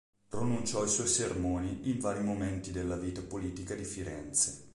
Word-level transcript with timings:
Pronunciò 0.27 0.83
i 0.83 0.89
suoi 0.89 1.05
sermoni 1.05 1.91
in 1.91 1.99
vari 1.99 2.23
momenti 2.23 2.71
della 2.71 2.95
vita 2.95 3.21
politica 3.21 3.75
di 3.75 3.83
Firenze. 3.85 4.69